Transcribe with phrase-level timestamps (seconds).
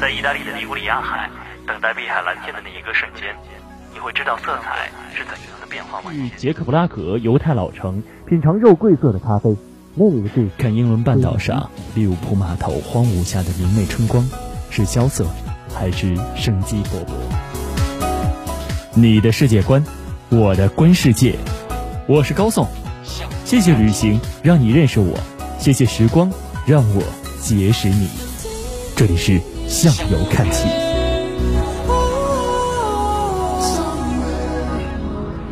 [0.00, 1.30] 在意大利的尼古里亚海，
[1.66, 3.34] 等待碧海蓝天的那一个瞬间，
[3.92, 6.28] 你会知道色彩是怎样的变化万千。
[6.28, 9.56] 去捷克布拉格犹太老城品尝肉桂色的咖啡，
[9.94, 10.48] 那里的故事。
[10.58, 14.28] 看英伦半岛上利物浦码头荒芜下的明媚春光，
[14.70, 15.26] 是萧瑟
[15.74, 17.12] 还是生机勃勃？
[18.94, 19.82] 你的世界观，
[20.28, 21.38] 我的观世界。
[22.06, 22.66] 我是高颂，
[23.44, 25.18] 谢谢旅行让你认识我，
[25.58, 26.30] 谢谢时光
[26.66, 27.02] 让我
[27.40, 28.23] 结识你。
[28.96, 30.68] 这里是向游看齐。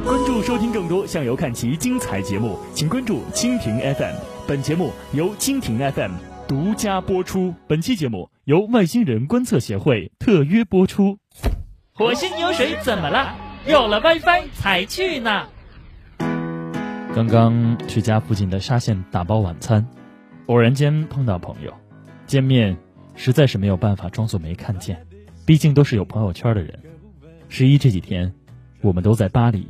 [0.05, 4.15] 关注收听更多向游看齐精彩节目，请关注蜻蜓 FM。
[4.47, 6.13] 本节目由蜻蜓 FM
[6.47, 7.53] 独家播出。
[7.67, 11.19] 本期节目由外星人观测协会特约播出。
[11.95, 13.35] 火星有水怎么了？
[13.67, 15.49] 有了 WiFi 才去呢。
[17.13, 19.85] 刚刚去家附近的沙县打包晚餐，
[20.47, 21.73] 偶然间碰到朋友，
[22.27, 22.77] 见面
[23.15, 25.01] 实在是没有办法装作没看见，
[25.47, 26.79] 毕竟都是有朋友圈的人。
[27.49, 28.33] 十一这几天，
[28.81, 29.67] 我们都在巴黎，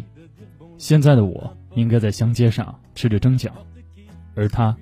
[0.78, 3.50] 现在的我应该在乡街上吃着蒸饺，
[4.34, 4.76] 而他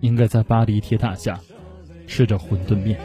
[0.00, 1.38] 应该在巴黎铁塔下
[2.06, 2.98] 吃着馄饨面。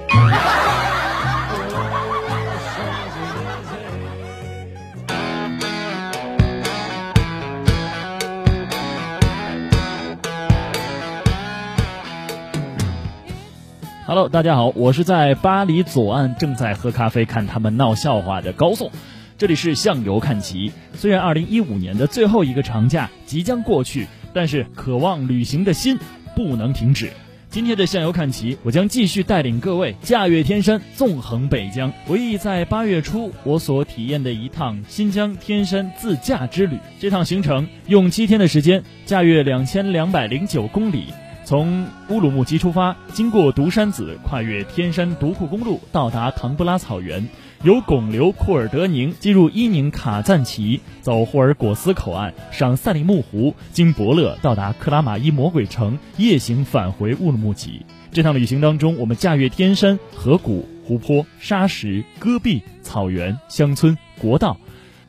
[14.11, 18.91] Hello，大家好，我是在巴黎左岸正在喝咖啡看他们闹笑话的高颂，
[19.37, 20.73] 这里是向游看齐。
[20.95, 25.97] 虽然2015年的最后一个长假即将过去，但是渴望旅行的心
[26.35, 27.09] 不能停止。
[27.49, 36.77] 今天的向游看齐，我将继续带领各位驾越天山，纵横北疆，回忆在八月初我所体验的一趟新疆天山自驾之旅。
[36.99, 41.05] 这趟行程用七天的时间，驾越两千两百零九公里。
[41.51, 47.27] 从乌鲁木齐出发，经过独山子，跨越天山独库公路，到达唐布拉草原，
[47.63, 57.85] 由拱流库尔德宁进入伊宁卡赞旗，走霍尔果斯口岸，赏赛里木湖，经伯乐到达克拉玛依魔鬼城，夜行返回乌鲁木齐。
[58.13, 64.55] 这趟旅行当中，我们驾越天山、河谷、湖泊、沙石、戈壁、草原、乡村、国道，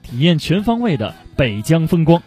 [0.03, 2.21] 体验全方位的北疆风光。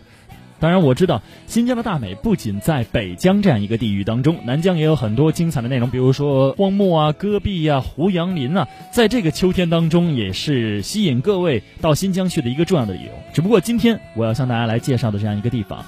[0.58, 13.12] 当然，我知道新疆的大美不仅在北疆这样一个地域当中，南疆也有很多精彩的内容，比如说荒漠啊、戈壁啊、胡杨林啊，在这个秋天当中，也是吸引各位到新疆去的一个重要的理由。
[13.34, 15.84] 只不过今天我要向大家来介绍的这样一个地方，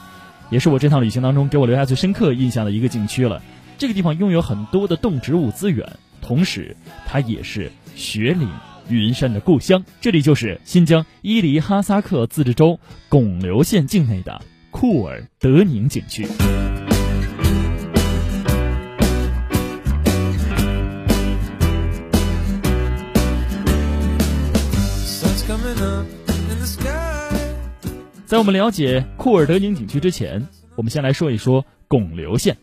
[0.50, 3.42] 也是我这趟旅行当中给我留下最深刻印象的一个景区了。
[3.78, 5.88] 这个地方拥有很多的动植物资源，
[6.22, 8.50] 同时它也是雪岭。
[8.90, 12.80] 云山的故乡，这里就是新疆伊犁哈萨克自治州
[13.10, 14.42] 巩留县境内的
[14.80, 16.28] 库尔德宁景区。
[28.28, 32.56] 在我们了解库尔德宁景区之前，我们先来说一说巩留县。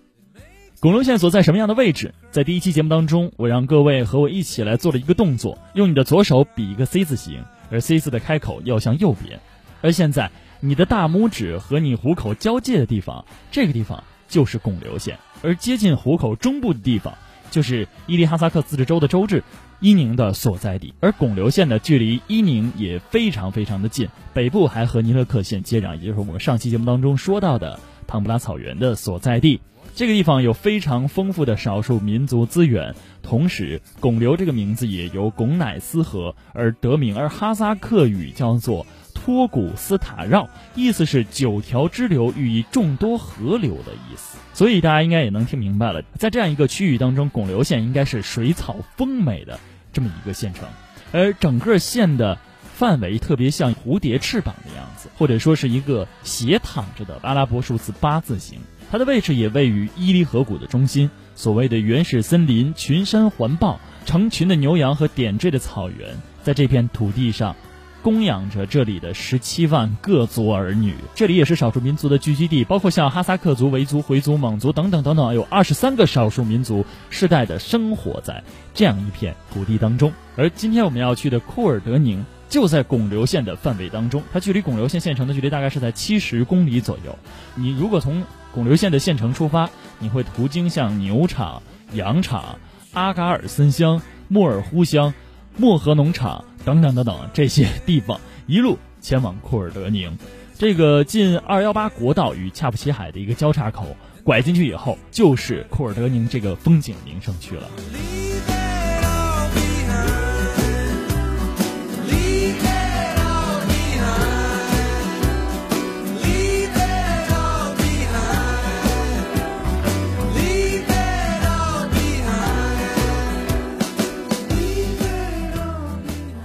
[0.78, 2.14] 巩留县所在什么样的位置？
[2.30, 7.42] 在第一期节目当中，我让各位和我一起来做了一个动作，用你的左手比一个 C 字形，
[7.72, 9.40] 而 C 字的开口要向右边。
[9.82, 10.30] 而现在，
[10.66, 17.18] 你的大拇指和你虎口交界的地方，这个地方就是巩留县，而接近虎口中部的地方，
[17.50, 19.44] 就是伊犁哈萨克自治州的州治
[19.80, 20.94] 伊宁的所在地。
[21.00, 29.60] 而巩留县呢，距离伊宁也非常非常的近，北部还和尼勒克县接壤，也就是我们上期节目当中说到的唐布拉草原的所在地。
[29.94, 38.86] 这个地方有非常丰富的少数民族资源，同时巩留这个名字也由巩乃斯河而得名，而哈萨克语叫做
[39.24, 44.36] 托古斯塔绕，意思是九条支流，寓意众多河流的意思。
[44.52, 49.58] 所以大家应该也能听明白了，在这样一个区域当中，巩留县应该是水草丰美的
[49.94, 50.68] 这么一个县城，
[51.10, 52.38] 而整个县的
[52.74, 58.58] 范围特别像蝴蝶翅膀的样子，或者说是一个斜躺着的阿拉伯数字八字形。
[58.92, 67.56] 它的位置也位于伊犁河谷的中心，所谓的原始森林、群山环抱、成群的牛羊和点缀的草原，在这片土地上，
[68.04, 70.94] 供养着这里的十七万各族儿女。
[71.14, 80.12] 这里也是少数民族的聚集地，包括像哈萨克族、维族、回族、蒙族等等等等，有二十三个少数民族世代的生活在这样一片土地当中。
[80.36, 82.22] 而今天我们要去的库尔德宁。
[82.46, 87.18] 就在巩留县的范围当中，它距离巩留县县城的距离大概是在七十公里左右。
[87.56, 88.22] 你如果从
[88.52, 89.68] 巩留县的县城出发，
[89.98, 91.60] 你会途经像牛场、
[91.94, 92.56] 羊场、
[92.92, 95.12] 阿嘎尔森乡、莫尔呼乡、
[95.56, 100.16] 漠河农场等等等等这些地方，一路前往库尔德宁。
[100.56, 107.68] 这个近二幺八国道与恰普齐海的一个交叉口，拐进去以后就是库尔德宁这个风景名胜区了。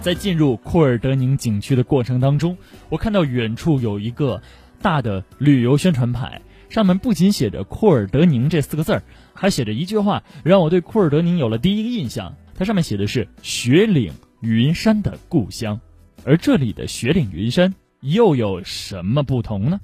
[0.09, 2.57] 在进入库尔德宁景区的过程当中，
[2.89, 4.41] 我看到远处有一个
[4.81, 9.03] 大的旅游宣传牌，上面不仅写着库尔德宁这四个字儿，
[9.35, 12.35] 还写着一句话，让我对库尔德宁有了第一个印象。
[12.55, 14.11] 它上面写的是“雪岭
[14.41, 15.79] 云山的故乡”，
[16.25, 19.79] 而这里的雪岭云山又有什么不同呢？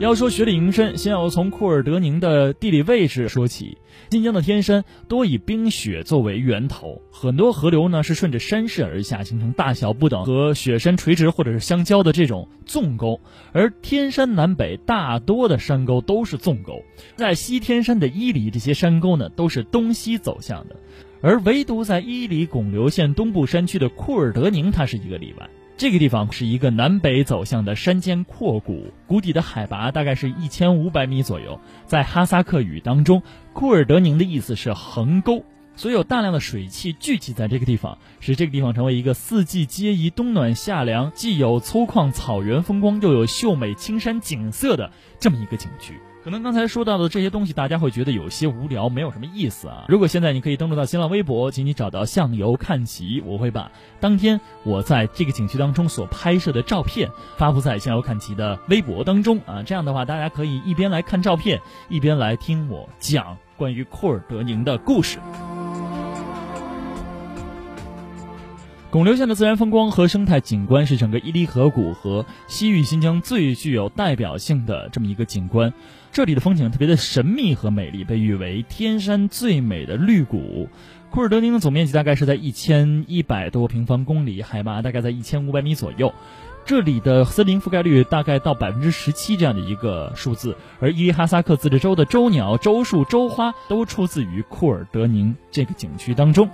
[0.00, 3.76] 要说雪岭云山，先要从库尔德宁的地理位置说起。
[4.10, 13.20] 新疆的天山多以冰雪作为源头，很多河流呢是顺着山势而下，形成大小不等和雪山垂直或者是相交的这种纵沟。
[13.52, 16.82] 而天山南北大多的山沟都是纵沟，
[17.16, 20.76] 在西天山的伊犁，这些山沟呢都是东西走向的，
[21.20, 25.50] 而唯独在伊犁巩留县东部山区的库尔德宁，它是一个例外。
[25.80, 31.58] 这个地方是一个南北走向的山间阔谷，谷底的海拔大概是一千五百米左右。
[31.86, 33.22] 在哈萨克语当中，
[33.54, 35.42] 库尔德宁的意思是横沟，
[35.76, 45.98] 所以有大量的水汽聚集在这个地方，使这个地方成为一个四季皆宜、冬暖夏凉，既有粗犷草原风光，又有秀美青山景色的这么一个景区。
[46.22, 49.86] 可能刚才说到的这些东西，大家会觉得有些无聊，没有什么意思啊。
[49.88, 53.70] 如果现在你可以登录到新浪微博，请你找到向游看齐，我会把
[54.00, 57.08] 当天我在这个景区当中所拍摄的照片
[57.38, 59.62] 发布在向游看齐的微博当中啊。
[59.62, 61.58] 这样的话，大家可以一边来看照片，
[61.88, 65.18] 一边来听我讲关于库尔德宁的故事。
[68.90, 75.72] 巩留县的自然风光和生态景观是整个伊犁河谷和西域新疆最具有代表性的这么一个景观。
[76.10, 80.68] 这里的风景特别的神秘和美丽，被誉为天山最美的绿谷。
[81.08, 86.12] 库尔德宁的总面积大概是在一千一百多平方公里，海拔大概在一千五百米左右。
[86.64, 96.50] 这里的森林覆盖率大概到百分之十七这样的一个数字，而伊犁哈萨克自治州的州鸟、州树、州花都出自于库尔德宁这个景区当中。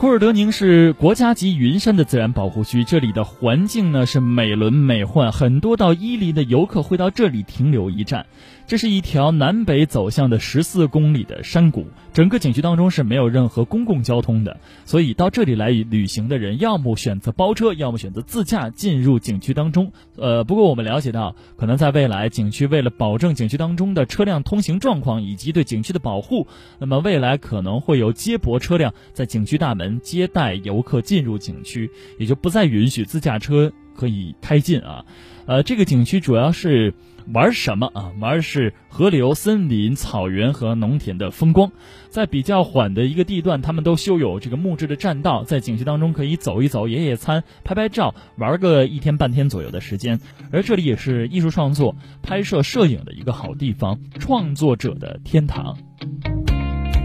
[0.00, 8.24] 库尔德宁是国家级云山的自然保护区，这里的环境呢是美轮美奂，很多到伊犁的游客会到这里停留一站。
[8.70, 19.90] 这是一条南北走向的十四公里的山谷，整个景区当中是没有任何公共交通的，所以到这里来旅行的人，要么选择包车，要么选择自驾进入景区当中。
[20.14, 26.46] 呃，不过我们了解到，可能在未来景区为了保证景区当中的车辆通行状况以及对景区的保护，
[26.78, 35.04] 那么未来可能会有接驳车辆在景区大门接待游客进入景区，也就不再允许自驾车可以开进啊。
[35.46, 36.94] 呃，这个景区主要是。
[37.32, 38.12] 玩什么啊？
[38.18, 41.70] 玩是河流、森林、草原和农田的风光。
[42.08, 50.18] 在比较缓的一个地段，他们都修有这个木质的栈道，在景区当中可以走一走、野野餐、拍拍照，玩个一天半天左右的时间。
[50.50, 55.76] 而这里也是艺术创作、拍摄摄影的一个好地方，创作者的天堂。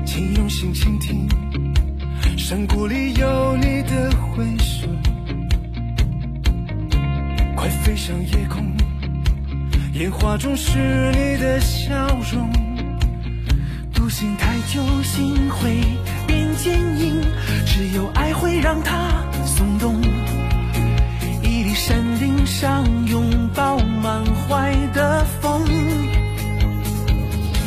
[0.06, 1.28] 请用心倾听，
[2.38, 4.90] 山谷里有你的回声，
[7.56, 8.66] 快飞向夜空。
[9.96, 10.78] 烟花中是
[11.14, 12.52] 你的笑容，
[13.94, 15.82] 独行太久心会
[16.28, 17.22] 变坚硬，
[17.66, 20.02] 只有爱会让它松动。
[21.42, 25.64] 屹立山顶上，拥抱满怀的风。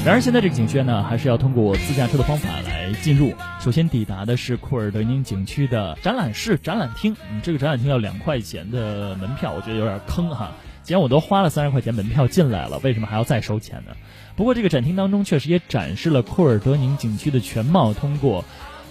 [0.05, 3.33] 然而现在这个景区呢，还是要通过自驾车的方法来进入。
[3.59, 7.17] 首先抵达的是库尔德宁景区的展览室、展览厅。
[7.43, 10.53] 这个展览厅要两块钱的门票，我觉得有点坑哈。
[10.89, 13.95] 既然我都花了三十块钱门票进来了，为什么还要再收钱呢？
[14.35, 18.43] 不过这个展厅当中确实也展示了库尔德宁景区的全貌，通过，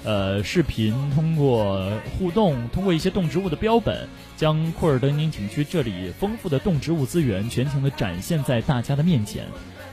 [0.04, 9.46] 呃，视频，通过互动，通过一些动植物的标本，将库尔德宁景区这里丰富的动植物资源全情的展现在大家的面前。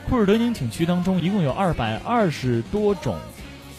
[0.06, 3.16] 库尔德宁景区当中一共有二百二十多种。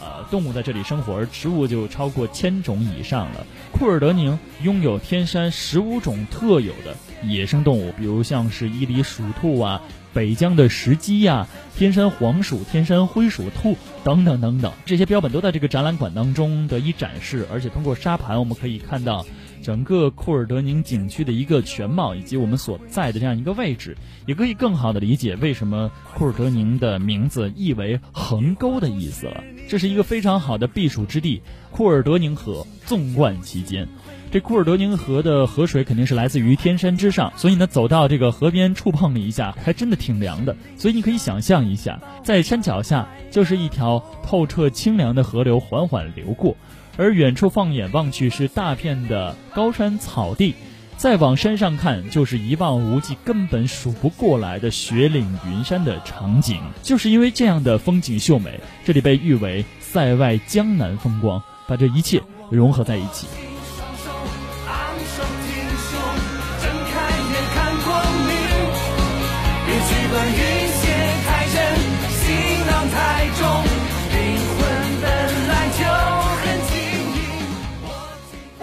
[0.06, 3.44] 呃，动物在这里生活，而植物就超过千种以上了。
[3.72, 9.82] 库尔德宁拥有天山十五种特有的野生动物，比如像是伊犁鼠兔啊、
[10.14, 17.48] 北疆的石鸡呀、天山黄鼠、天山灰鼠兔等等等等，这些标本都在这个展览馆当中得以展示。
[17.52, 19.26] 而且通过沙盘，我们可以看到
[19.64, 23.98] 整个库尔德宁景区的一个全貌，以及我们所在的这样一个位置，
[24.28, 29.44] 也可以更好的理解为什么库尔德宁的名字意为横沟的意思了。
[29.68, 31.42] 这是一个非常好的避暑之地，
[31.72, 33.88] 库尔德宁河纵贯其间。
[34.32, 40.56] 这库尔德宁河的河水肯定是来自于天山之上，所以呢，走到这个河边触碰了一下，还真的挺凉的。
[40.78, 46.58] 所以你可以想象一下，在山脚下就是一条透彻清凉的河流缓缓流过，
[46.98, 50.54] 而远处放眼望去是大片的高山草地。
[50.98, 56.60] 再往山上看，就是一望无际、根本数不过来的雪岭云山的场景。
[56.82, 63.28] 就是因为这样的风景秀美，这里被誉为“塞外江南风光”，把这一切融合在一起。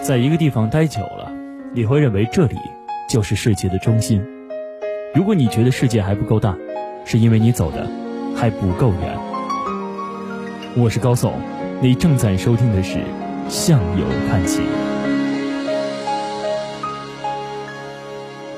[0.01, 1.22] 在一个地方待久了，
[1.75, 2.55] 你会认为这里
[3.09, 4.23] 就是世界的中心。
[5.15, 6.55] 如果你觉得世界还不够大，
[7.03, 7.89] 是因为你走的
[8.35, 9.17] 还不够远。
[10.77, 11.33] 我是高颂，
[11.81, 12.99] 你正在收听的是
[13.49, 14.61] 《向右看齐》。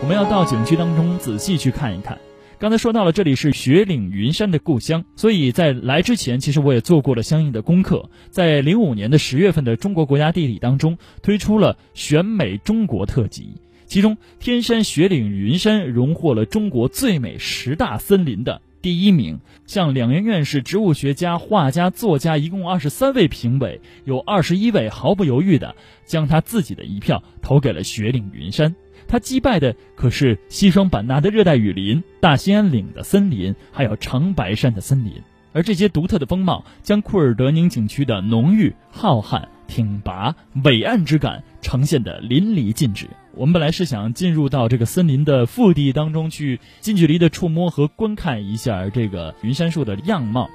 [0.01, 2.17] 我们要到景区当中仔细去看一看。
[2.57, 8.09] 刚才说到了，这里是雪岭云山的故乡，所以在来之前，其实我也做过了相应的功课。
[8.29, 13.55] 在零五年的十月份的中国国家地理当中，推出了选美中国特辑，
[13.87, 19.41] 其中天山雪岭云山荣获了中国最美十大森林的第一名。
[19.65, 28.75] 像两院院士、植物学家、画家、作家，一共二十三位评委，有二十一位毫不犹豫的将他自己的一票投给了雪岭云山。
[29.07, 35.13] 他击败的可是西双版纳的热带雨林、大兴安岭的森林，还有长白山的森林。
[35.53, 40.35] 而这些独特的风貌，将库尔德宁景区的浓郁、浩瀚、挺拔、
[40.65, 43.07] 伟岸之感呈现得淋漓尽致。
[43.33, 50.49] 我们本来是想进入到这个森林的腹地当中去，近距离的触摸和观看一下这个云杉树的样貌。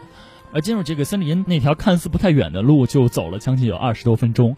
[0.52, 4.56] 而进入这个森林那条看似不太远的路，就走了将近有二十多分钟。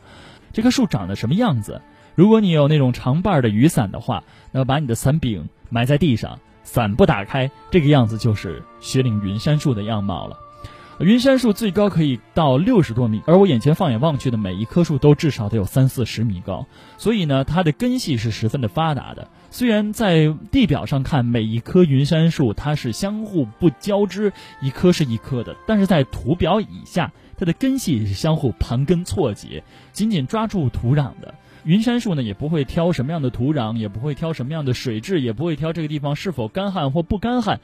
[0.53, 1.83] 这棵树长得什么样子？
[2.15, 10.39] 如果你有那种长把的雨伞的话，那把你的伞柄埋在地上，伞不打开，这个样子就是雪岭云杉树的样貌了。
[11.01, 16.67] 云杉树最高可以到六十多米，而我眼前放眼望去的每一棵树都至少得有三四十米高，
[16.97, 19.29] 所以呢，它的根系是十分的发达的。
[19.51, 31.35] 虽然在地表上看每一棵云杉树它是相互不交织，一棵是一棵的，但是在图表以下，它的根系是相互盘根错节，紧紧抓住土壤的。
[31.65, 37.61] 云杉树呢，也不会挑什么样的土壤，也不会挑什么样的水质，也不会挑这个地方是否干旱或不干旱，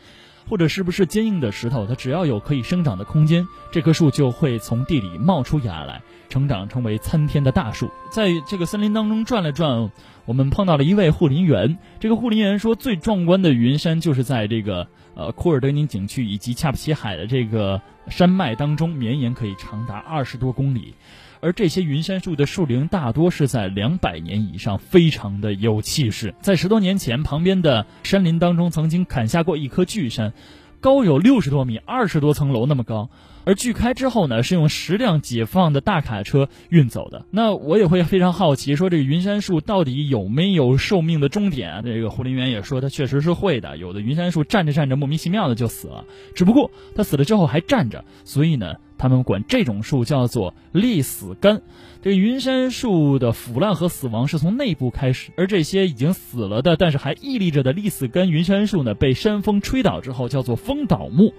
[0.49, 1.85] 或者是不是坚硬的石头。
[1.85, 7.90] 它只要有可以生长的空间，这棵树就会从地里冒出芽来，成长成为参天的大树。
[8.12, 9.90] 在这个森林当中转了转，
[10.26, 11.76] 我们碰到了一位护林员。
[11.99, 14.87] 这个护林员说，最壮观的云杉就是在这个
[15.17, 20.95] 呃库尔德宁景区以及恰普奇海的这个山脉当中，绵延可以长达二十多公里。
[21.40, 26.35] 而这些云杉树的树龄大多是在两百年以上，非常的有气势。
[26.40, 30.33] 在十多年前，旁边的山林当中曾经砍下过一棵巨杉，
[30.80, 33.11] 高有六十多米，二十多层楼那么高。
[33.49, 37.25] 而锯开之后呢，是用十辆解放的大卡车运走的。
[37.31, 41.81] 那我也会非常好奇，说这个云杉树到底有没有寿命的终点？
[41.83, 43.78] 这个护林员也说，它确实是会的。
[43.78, 48.75] 有的云杉树站着站着，莫名其妙的就死了，只不过它死了之后还站着，所以呢。
[49.00, 51.62] 他们管这种树叫做立死干。
[52.02, 61.33] 这个云杉树的腐烂和死亡是从内部开始，而这些已经死了的，但是还屹立着的立死干云杉树呢，被山风吹倒之后叫做风倒木。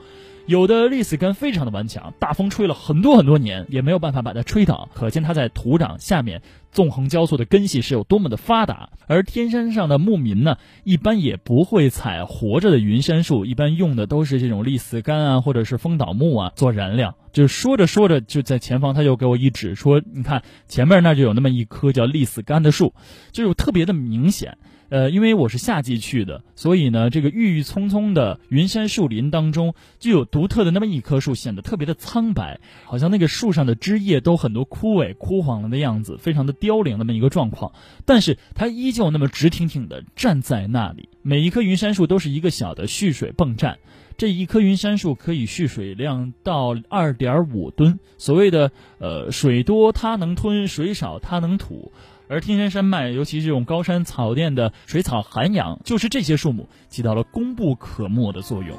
[0.50, 6.42] 有的立死根非常的顽强，大风吹了很多很多年也没有办法把它吹倒，可见它在土壤下面
[6.72, 8.90] 纵横交错的根系是有多么的发达。
[9.06, 17.16] 而天山上的牧民呢，一般也不会采活着的云杉树，一般用的都是这种立死干啊，或者是风倒木啊做燃料。
[17.32, 22.96] 就说着说着，就在前方他就给我一指，说：“你看前面那就有那么一棵叫立死干的树，
[23.32, 24.58] 就是特别的明显。”
[24.90, 37.72] 呃，因为我是夏季去的，所以呢，这个郁郁葱葱的云杉树林当中，就有独特的那么一棵树，显得特别的苍白，好像那个树上的枝叶都很多枯萎、枯黄了的样子，非常的凋零那么一个状况。
[38.06, 41.08] 但是它依旧那么直挺挺的站在那里。
[41.22, 43.78] 每一棵云杉树都是一个小的蓄水泵站，
[44.18, 48.00] 这一棵云杉树可以蓄水量到二点五吨。
[48.18, 51.92] 所谓的呃，水多它能吞，水少它能吐。
[52.32, 58.78] 而天山山脉，尤其这种高山草甸的水草涵养，就是这些树木起到了功不可没的作用。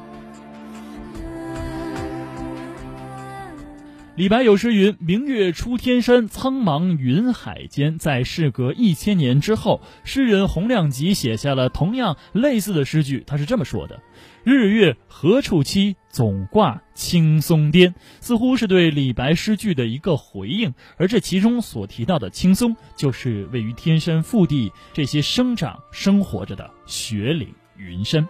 [4.14, 14.00] 李白有诗云：“明月出天山，苍茫云海间。”在事隔一千年之后，诗人洪亮吉写下了同样类似的诗句，他是这么说的。
[14.44, 15.96] 日月何处栖？
[16.08, 17.94] 总挂青松巅。
[18.20, 28.26] 似乎是对李白诗句的一个回应，而这其中所提到的青松，就是位于天山腹地这些生长生活着的雪岭云山。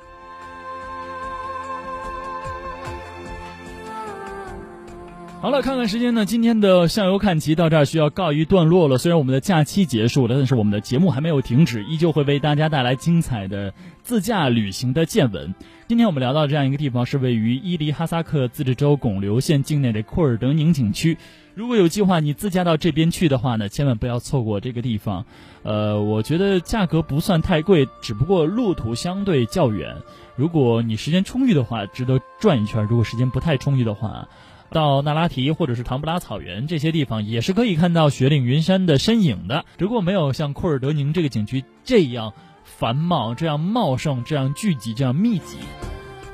[5.41, 8.99] 好了，看看时间呢，今天的向游看齐到这儿需要告一段落了。
[8.99, 15.55] 虽然我们的假期结束了，但是我们的节目还没有停止，依旧会为大家带来精彩的自驾旅行的见闻。
[15.91, 21.19] 今天我们聊到这样一个地方，是位于伊犁哈萨克自治州巩留县境内的库尔德宁景区。
[21.57, 25.27] 如果有计划你自驾到这边去的话呢，千万不要错过这个地方。
[25.65, 29.97] 呃，我觉得价格不算太贵，只不过路途相对较远。
[30.37, 34.29] 如果你时间充裕的话，值得转一圈；如果时间不太充裕的话，
[34.71, 39.65] 到那拉提或者是唐布拉草原这些地方，也是可以看到雪岭云山的身影的。
[39.77, 42.33] 只不过没有像库尔德宁这个景区这样
[42.81, 45.59] 繁茂、这样茂盛、这样聚集、这样密集。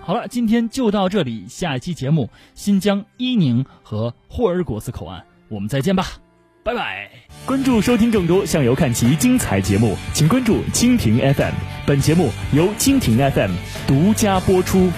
[0.00, 6.06] 好了，今天就到这里，下一期节目新疆伊宁和霍尔果斯口岸，我们再见吧，
[6.62, 7.10] 拜拜。
[7.44, 11.52] 关注收听更多向游看齐精彩节目，请关注蜻蜓 FM。
[11.84, 13.50] 本节目由蜻蜓 FM
[13.88, 14.88] 独家播出。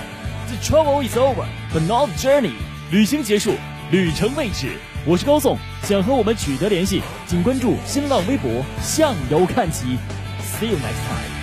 [0.49, 2.53] The travel is over, but not the journey.
[2.91, 3.55] 旅行结束，
[3.91, 4.77] 旅程未止。
[5.07, 9.97] 我是高颂，想和我们取得联系，请关注新浪微博“向游看齐”。
[10.61, 11.38] See you next time.